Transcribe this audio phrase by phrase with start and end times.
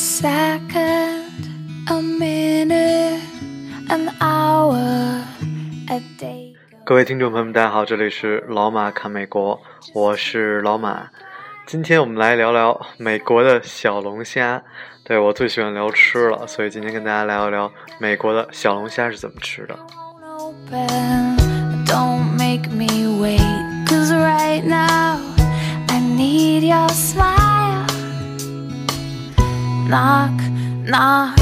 [0.00, 1.44] Second,
[1.86, 3.20] a minute,
[3.90, 5.22] an hour,
[5.88, 6.54] a day.
[6.86, 9.60] 各位听众朋友们，大家好，这里是老马看美国，
[9.92, 11.10] 我是老马。
[11.66, 14.62] 今天我们来聊聊美国的小龙虾。
[15.04, 19.78] 对我最喜欢聊吃了，所以今天跟大家聊一聊美国的小龙虾是怎么吃的。
[21.84, 22.86] Don't make me
[23.20, 23.40] wait.
[23.86, 25.20] Cause right now,
[25.88, 27.79] I need your smile.
[29.90, 30.30] Knock,
[30.86, 31.34] knock.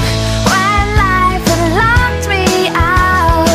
[0.49, 3.47] When life had locked me out,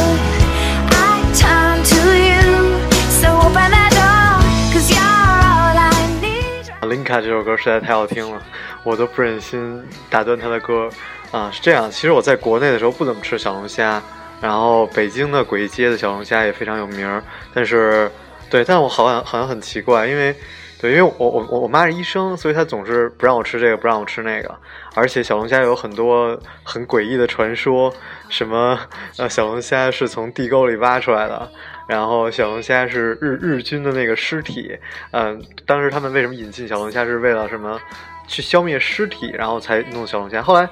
[0.92, 2.78] I turn to you.
[3.10, 4.38] So open that door,
[4.72, 5.90] cause you're all I
[6.22, 6.88] need.
[6.88, 8.40] 林卡这首歌实在太好听了，
[8.84, 10.88] 我都不忍心打断他的歌。
[11.32, 14.00] 啊，是这样，其实我在国内的时候不怎么吃小龙虾，
[14.40, 18.12] 然后北京的簋街的小龙虾也非常有名儿，但是，
[18.48, 20.36] 对，但我好像好像很奇怪，因为，
[20.84, 24.54] 对，因为我我我我妈是医生，所以她总是不让我吃这个，不让我吃那个，
[24.96, 27.94] 而且小龙虾有很多很诡异的传说，
[28.28, 28.78] 什么
[29.18, 31.50] 呃小龙虾是从地沟里挖出来的，
[31.88, 34.78] 然后小龙虾是日日军的那个尸体，
[35.12, 37.80] 嗯、当时他们为什么引进小龙虾是为了什么？
[38.26, 40.42] 去消灭尸体，然后才弄小龙虾。
[40.42, 40.68] 后来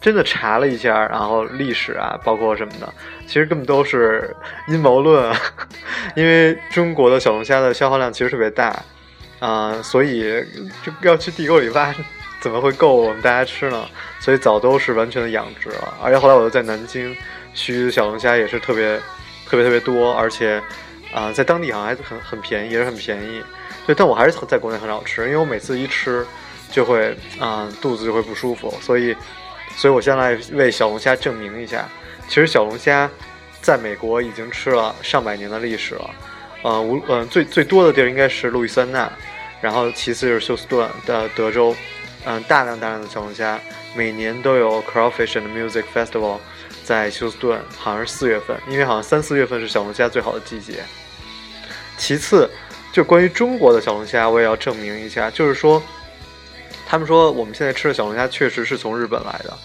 [0.00, 2.94] 真的查了一下，然后历史啊，包括什么的，
[3.26, 4.34] 其实根本都是
[4.68, 5.36] 阴谋论啊。
[6.14, 8.84] 因为中国的小龙虾的消耗量其实特别大，
[9.42, 10.22] 啊、所以
[10.84, 11.92] 就要去地沟里挖，
[12.40, 13.88] 怎么会够我们大家吃呢？
[14.20, 15.94] 所以早都是完全的养殖了。
[16.00, 17.16] 而且后来我又在南京，
[17.52, 18.96] 须的小龙虾也是特别
[19.48, 20.62] 特别特别多，而且
[21.12, 23.42] 啊、在当地好像还很很便宜，也是很便宜。
[23.84, 26.24] 对，但我还是在国内很少吃，因为我每次一吃
[26.70, 29.14] 就会啊、肚子就会不舒服，所以
[29.74, 31.88] 所以我先来为小龙虾证明一下，
[32.28, 33.10] 其实小龙虾
[33.60, 36.10] 在美国已经吃了上百年的历史了，
[36.62, 39.12] 呃无呃最最多的地儿应该是路易斯安那，
[39.62, 41.74] 然后其次就是休斯顿的德州，
[42.26, 43.58] 嗯、大量大量的小龙虾，
[43.94, 46.38] 每年都有 Crawfish and Music Festival
[46.84, 50.82] 在休斯顿，好像是四月份，因为好像三四月份是小龙虾最好的季节。
[51.96, 52.50] 其次，
[52.92, 55.80] 就关于中国的小龙虾，我也要证明一下，就是说，
[56.84, 59.56] 他们说我们现在吃的小龙虾确实是从日本来的，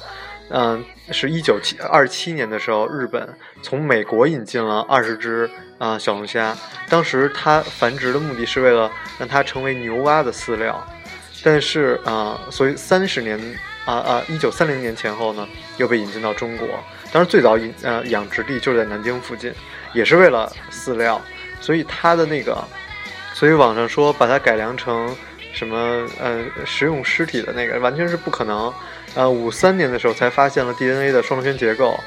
[0.49, 3.27] 嗯，是一九七二七年的时候，日本
[3.61, 6.55] 从美国引进了二十只啊、小龙虾，
[6.89, 10.81] 当时它繁殖的目的是为了让它成为牛蛙的饲料，
[11.43, 13.37] 但是啊、所以三十年
[13.85, 16.67] 啊啊，一九三零年前后呢，又被引进到中国。
[17.11, 19.53] 当时最早引呃养殖地就是在南京附近，
[19.93, 21.21] 也是为了饲料，
[21.59, 22.57] 所以它的那个，
[23.33, 25.15] 所以网上说把它改良成
[25.57, 28.71] 什么呃食用尸体的那个，完全是不可能。
[29.15, 31.99] 呃，五三年的时候才发现了 DNA 的双螺旋结构，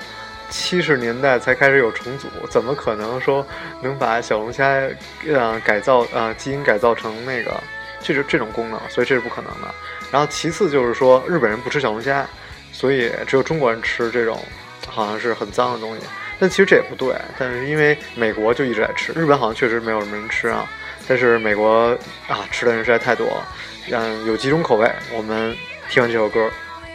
[0.48, 3.44] 七十年代才开始有重组，怎么可能说
[3.82, 4.88] 能把小龙虾
[5.26, 7.60] 呃改造呃基因改造成那个
[8.00, 8.78] 这种这种功能？
[8.88, 9.74] 所以这是不可能的。
[10.12, 12.24] 然后其次就是说日本人不吃小龙虾，
[12.72, 14.40] 所以只有中国人吃这种
[14.86, 16.02] 好像是很脏的东西。
[16.38, 20.70] 但其实这也不对，但是因为美国就一直在吃，日本好像确实没有什么人吃啊。
[21.10, 21.88] 但是美国
[22.28, 23.48] 啊，吃的人实在太多了，
[23.91, 24.88] 嗯，有几种口味。
[25.12, 25.56] 我们
[25.88, 26.48] 听完这首歌，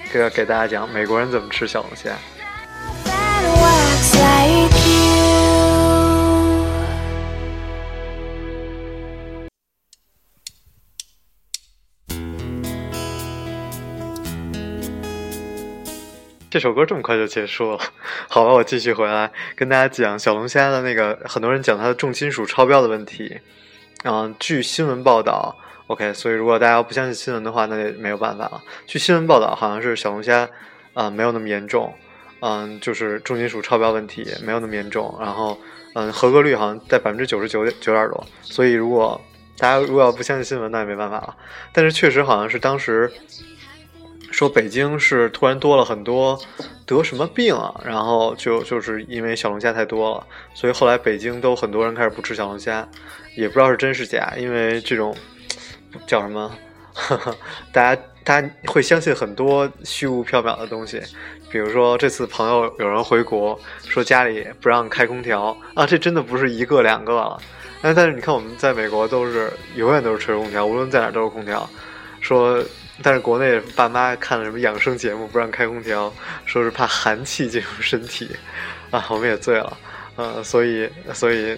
[0.09, 2.11] 给给大家讲美国人怎么吃小龙虾。
[16.49, 17.79] 这首歌这么快就结束了，
[18.29, 23.41] 好吧，我继续回来跟大家讲小龙虾的那个，很多人讲它的重金属超标的问题。
[24.03, 25.55] 嗯，据新闻报道
[25.87, 28.61] ，OK，所以如果大家不相信新闻的话，那也没有办法了。
[28.85, 30.47] 据新闻报道，好像是小龙虾，
[30.93, 31.93] 啊、没有那么严重，
[32.41, 35.57] 嗯，就是重金属超标问题没有那么严重，然后，
[35.93, 38.23] 嗯，合格率好像在百分之九十九点九点多。
[38.41, 39.19] 所以如果
[39.57, 41.35] 大家如果要不相信新闻，那也没办法了。
[41.73, 43.11] 但是确实好像是当时
[44.31, 46.39] 说北京是突然多了很多
[46.85, 52.87] 得什么病啊，然后就就是因为小龙虾太多了，所以后来北京都很多人开始不吃小龙虾，
[53.35, 55.15] 也不知道是真是假，因为这种
[56.05, 56.51] 叫什么，
[57.73, 61.01] 大家大家会相信很多虚无缥缈的东西，
[61.49, 67.37] 比如说这次朋友有人回国，说家里不让开空调啊，这真的不是一个两个了。
[67.81, 71.67] 但但是你看我们在美国都是永远都是吹着空调，无论在哪都是空调。
[72.19, 72.63] 说，
[73.01, 76.13] 但是国内爸妈看了什么养生节目不让开空调，
[76.45, 78.29] 说是怕寒气进入身体，
[78.91, 79.77] 啊，我们也醉了，
[80.15, 81.57] 呃，所以所以。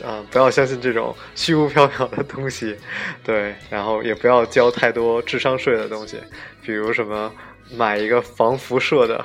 [0.00, 2.76] 啊，不要相信这种虚无缥缈的东西，
[3.24, 6.20] 对，然后也不要交太多智商税的东西，
[6.62, 7.32] 比如什么
[7.74, 9.24] 买一个防辐射的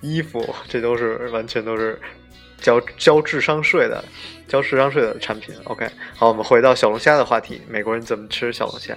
[0.00, 2.00] 衣服，这都是完全都是
[2.58, 4.02] 交交智商税的，
[4.48, 5.54] 交智商税的产品。
[5.64, 8.96] OK，好，我们回到小龙虾的话题，美国人怎么吃小龙虾？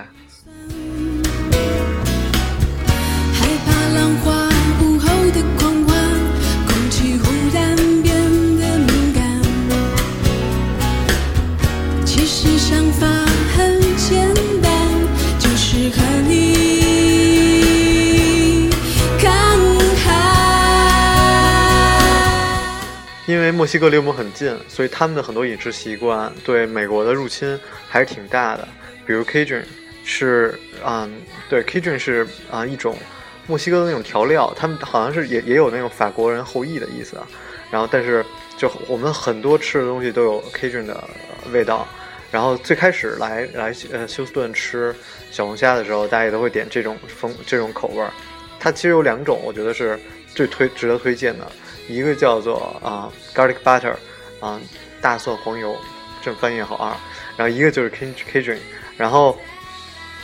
[23.27, 27.59] 因为墨西哥离我们很近，所以他们的很多饮食习惯对美国的入侵
[27.89, 28.65] 还是挺大的。
[29.05, 29.63] 比如 Cajun
[30.05, 31.13] 是，嗯，
[31.49, 32.97] 对，Cajun 是啊、一种
[33.45, 37.27] 墨西哥的那种调料，他们好像是也也有那种法国人后裔的意思啊。
[37.69, 38.25] 然后，但是
[38.55, 41.03] 就我们很多吃的东西都有 Cajun 的
[41.51, 41.85] 味道。
[42.31, 44.95] 然后最开始来来呃休斯顿吃
[45.31, 48.09] 小龙虾的时候，大家也都会点这种风这种口味儿。
[48.57, 49.99] 它其实有两种，我觉得是
[50.33, 51.49] 最推值得推荐的，
[51.87, 53.93] 一个叫做啊、garlic butter
[54.39, 54.59] 啊、
[55.01, 55.75] 大蒜黄油，
[56.21, 56.99] 这翻译好啊。
[57.35, 58.57] 然后一个就是 k kitchen，
[58.97, 59.37] 然后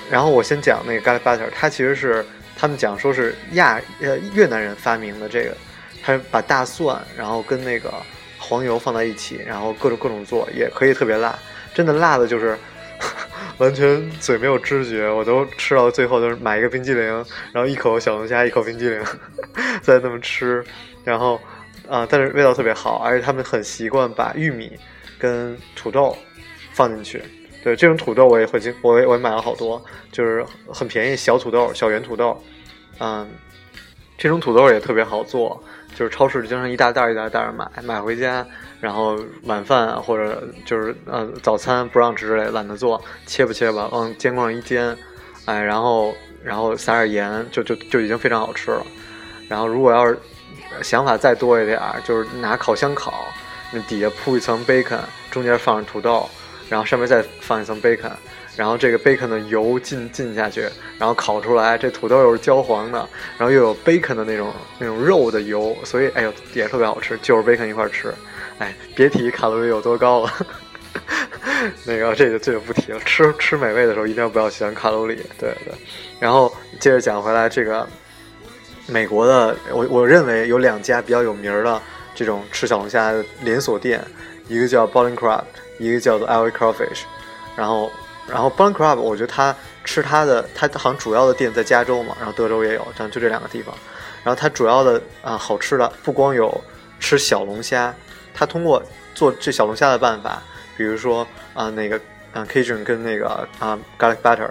[0.10, 2.25] 然后我先讲那个 garlic butter，它其实是
[2.57, 5.56] 他们讲说是亚呃越南人发明的这个，
[6.04, 7.94] 他把大蒜然后跟那个
[8.38, 11.38] 黄油放在一起，然后各种各种做，也可以特别辣，
[11.74, 12.57] 真的辣的就是。
[13.57, 17.06] 完全嘴没有知觉，我都吃到最后都是买一个冰激凌，
[17.51, 19.04] 然后一口小龙虾，一口冰激凌，
[19.83, 20.63] 再那么吃，
[21.04, 21.39] 然后
[21.89, 24.71] 啊、但是味道特别好，而且他们很习惯把玉米
[25.19, 26.15] 跟土豆
[26.71, 27.21] 放进去。
[27.63, 29.81] 对，这种土豆我也会经，我也我也买了好多，
[30.12, 32.41] 就是很便宜，小土豆，小圆土豆，
[33.00, 33.30] 嗯，
[34.18, 35.63] 这种土豆也特别好做，
[35.95, 38.45] 就是超市经常一大袋一大袋儿买，买回家，
[38.81, 44.97] 然后晚饭或者就是呃早餐不让吃之类懒得做，切吧切吧，往煎锅上一煎，
[45.45, 46.13] 哎，然后
[46.44, 48.85] 然后撒点盐，就就就已经非常好吃了。
[49.47, 50.19] 然后如果要是
[50.81, 53.25] 想法再多一点儿，就是拿烤箱烤，
[53.71, 54.99] 那底下铺一层 bacon，
[55.29, 56.29] 中间放上土豆，
[56.69, 58.11] 然后上面再放一层 bacon，
[58.55, 60.61] 然后这个 bacon 的油浸浸下去，
[60.97, 62.97] 然后烤出来，这土豆又是焦黄的，
[63.37, 68.13] 然后又有 bacon 的那种那种肉的油，所以哎呦也特别好吃，就是 bacon 一块吃，
[68.59, 70.31] 哎，别提卡路里有多高了。
[71.85, 75.73] 那个这个这个不提了，吃吃美味的时候一定要不要想卡路里，对对。
[76.19, 77.87] 然后接着讲回来，这个
[78.88, 81.81] 美国的，我我认为有两家比较有名的
[82.13, 84.03] 这种吃小龙虾的连锁店，
[84.47, 85.44] 一个叫 Bowling Crab，
[85.80, 87.03] 一个叫做 LA Crawfish。
[87.56, 87.91] 然后
[88.27, 93.74] 然后 Bowling Crab，我觉得它吃它的，它好像主要的店在加州嘛，然后德州也有，这样就这两个地方。
[94.24, 96.63] 然后它主要的啊、好吃的不光有
[97.00, 97.94] 吃小龙虾，
[98.33, 98.83] 它通过
[99.15, 100.41] 做这小龙虾的办法，
[100.77, 102.00] 比如说啊、那个
[102.33, 104.50] 啊、Cajun 跟那个啊、garlic butter，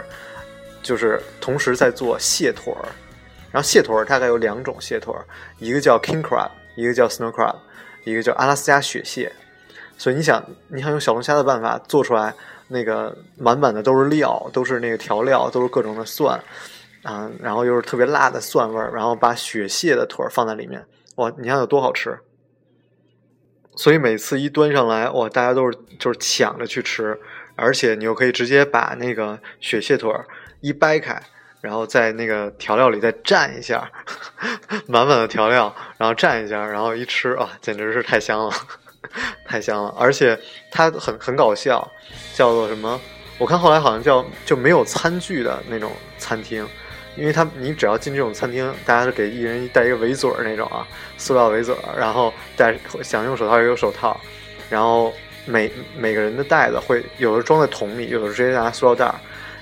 [0.82, 2.88] 就是同时在做蟹腿儿。
[3.52, 5.24] 然后蟹腿儿大概有两种蟹腿儿，
[5.58, 7.54] 一个叫 king crab，一个叫 snow crab，
[8.04, 9.30] 一个叫阿拉斯加雪蟹。
[9.98, 12.34] 所以你想，你想用小龙虾的办法做出来，
[12.68, 16.42] 那个满满的都是料，都是那个调料，都是各种的蒜，
[17.02, 20.84] 啊、然后又是特别辣的蒜味儿，然后把雪蟹的腿儿放在里面，
[21.16, 22.18] 哇，你想有多好吃？
[23.76, 27.18] 所以每次一端上来，哇，大家都是就是抢着去吃，
[27.54, 30.26] 而且你又可以直接把那个雪蟹腿儿
[30.60, 31.22] 一掰开，
[31.62, 33.90] 然后在那个调料里再蘸一下，
[34.86, 38.52] 满满的调料，然后蘸一下，然后一吃啊，简直是太香了，
[39.46, 39.94] 太香了！
[39.96, 40.38] 而且
[40.72, 41.88] 它很很搞笑，
[42.34, 43.00] 叫做什么？
[43.38, 46.68] 我看后来好像叫就没有餐具的那种餐厅，
[47.16, 54.20] 因为它你只要进这种餐厅，大家是给一人带一个围嘴儿那种啊，塑料围嘴儿，然后戴想用手套也有手套，
[54.68, 55.12] 然后
[55.46, 59.14] 每每个人的袋子会有的装在桶里，有的直接拿塑料袋儿，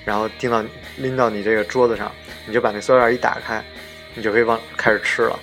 [0.03, 0.63] 然后钉到
[0.97, 2.11] 拎到你这个桌子上，
[2.45, 3.63] 你就把那塑料袋一打开，
[4.13, 5.39] 你就可以往开始吃了。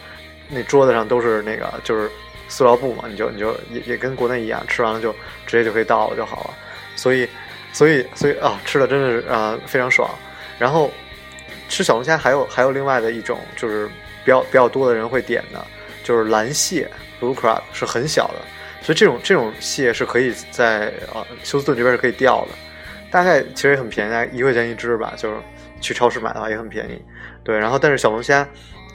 [0.48, 2.10] 那桌子上都是那个就是
[2.48, 5.12] 塑料布嘛，你就你就也也跟国内一样，吃完了就
[5.46, 6.54] 直接就可以倒了就好了。
[6.96, 7.28] 所以
[7.72, 10.10] 所以所以啊，吃的真的是啊、非常爽。
[10.58, 10.90] 然后
[11.68, 13.86] 吃小龙虾还有还有另外的一种就是
[14.24, 15.64] 比较比较多的人会点的，
[16.02, 18.40] 就是蓝蟹 （blue crab） 是很小的，
[18.82, 22.48] 所以这种这种蟹是可以在啊休斯顿这边是可以钓的。
[23.10, 25.40] 大概其实也很便宜，大概一块钱一只吧，就是
[25.80, 27.02] 去超市买的话也很便宜。
[27.42, 28.46] 对，然后但是小龙虾，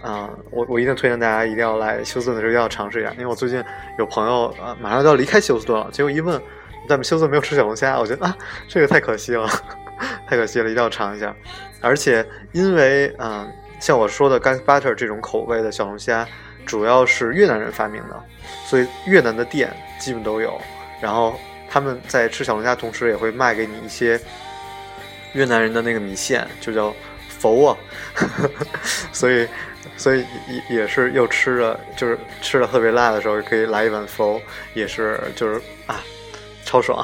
[0.01, 3.63] 啊、我我一定推荐大家一定要来休斯顿的时候一定要尝试一下，因为我最近
[3.97, 6.39] 有朋友呃马上就要离开休斯顿了，结果一问
[6.87, 9.47] 咱们休斯顿没有吃小龙虾，我觉得啊这个太可惜了，
[10.27, 11.33] 太可惜了，一定要尝一下。
[11.81, 16.27] 而且因为嗯、像我说的 gas butter 这种口味的小龙虾，
[16.65, 18.23] 主要是越南人发明的，
[18.65, 20.59] 所以越南的店基本都有。
[21.01, 21.37] 然后
[21.73, 24.19] 他们在吃小龙虾同时，也会卖给你一些
[25.31, 26.93] 越南人的那个米线，就叫
[27.27, 27.77] 佛啊，
[29.11, 29.47] 所以
[29.97, 30.23] 所以
[30.69, 34.39] 也也是又吃着就是吃的特别辣的时候，可以来一碗佛，
[34.75, 35.99] 也是就是啊，
[36.63, 37.03] 超爽。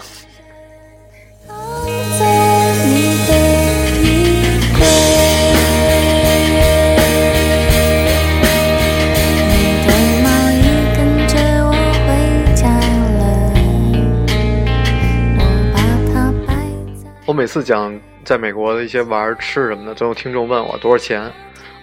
[17.40, 21.32] 每次讲在美国的一些玩吃什么的，总有听众问我多少钱啊，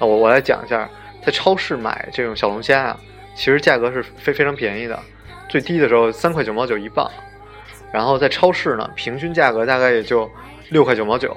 [0.01, 0.87] 我我来讲一下，
[1.25, 3.01] 在超市买这种小龙虾啊，
[3.35, 5.01] 其实价格是非非常便宜的，
[5.49, 7.11] 最低的时候三块九毛九一磅，
[7.91, 10.31] 然后在超市呢，平均价格大概也就
[10.69, 11.35] 六块九毛九，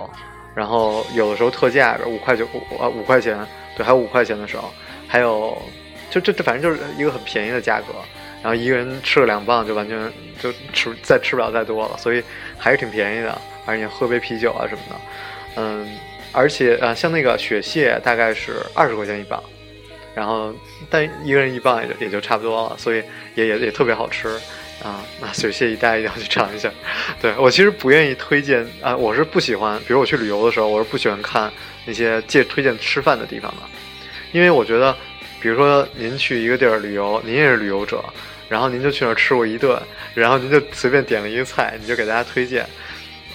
[0.54, 3.40] 然后有的时候特价五块九五啊五块钱，
[3.78, 4.70] 对，还有五块钱的时候，
[5.08, 5.58] 还有
[6.10, 7.94] 就这这反正就是一个很便宜的价格，
[8.44, 10.12] 然后一个人吃了两磅就完全
[10.42, 12.22] 就吃再吃不了再多了，所以
[12.58, 14.96] 还是挺便宜的，而且喝杯啤酒啊什么的，
[15.56, 15.88] 嗯，
[16.32, 19.42] 而且啊、呃像那个雪蟹大概是二十块钱一磅，
[20.16, 20.54] 然后
[20.90, 23.04] 但一个人一磅也就也就差不多了，所以
[23.36, 24.28] 也也也特别好吃
[24.84, 25.04] 啊。
[25.22, 26.70] 那雪蟹一大家一定要去尝一下。
[27.22, 31.52] 对我其实不愿意推荐啊，我是不喜欢，比如我去旅游的时候，我是不喜欢看
[31.86, 33.58] 那些介推荐吃饭的地方的，
[34.32, 34.96] 因为我觉得，
[35.42, 38.04] 比如说您去一个地儿旅游，您也是旅游者，
[38.48, 39.82] 然后您就去那儿吃过一顿，
[40.14, 42.66] 然后您就随便点了一个菜，你就给大家推荐。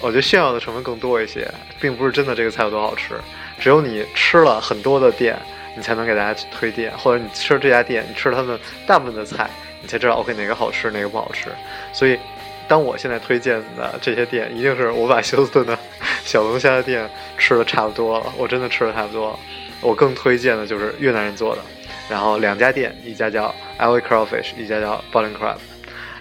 [0.01, 1.49] 我觉得炫耀的成分更多一些，
[1.79, 3.15] 并不是真的这个菜有多好吃。
[3.59, 5.37] 只有你吃了很多的店，
[5.75, 9.49] 你才能给大家去推荐，或者你吃了这家店，你吃了他们大部分的菜，
[9.81, 11.49] 你才知道 OK 哪个好吃，哪个不好吃。
[11.93, 12.19] 所以，
[12.67, 15.77] 当我现在推荐的这些店，一定是我把休斯顿的
[16.23, 19.39] 小龙虾的店吃的差不多了，我真的吃的差不多了。
[19.81, 21.61] 我更推荐的就是越南人做的，
[22.09, 25.57] 然后两家店，一家叫 LA Crawfish，一家叫 Bowling Crab。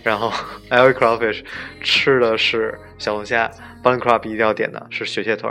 [0.04, 0.30] 然后
[0.70, 1.42] LA Crawfish
[1.82, 3.50] 吃的是小龙虾
[3.82, 5.50] ，ban crab 一定要点的是雪蟹腿。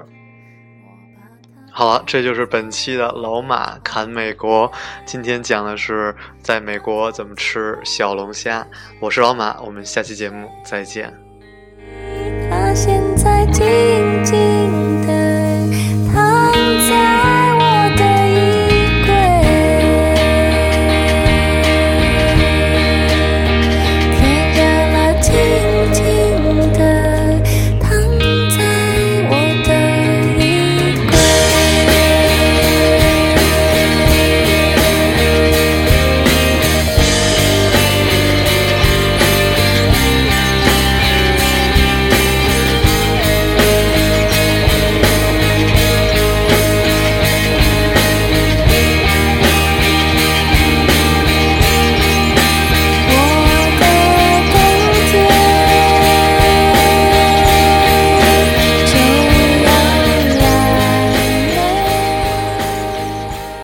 [1.75, 4.71] 好了，这就是本期的老马侃美国。
[5.05, 8.63] 今天讲的是在美国怎么吃小龙虾。
[8.99, 11.11] 我是老马，我们下期节目再见。
[12.47, 13.43] 他现在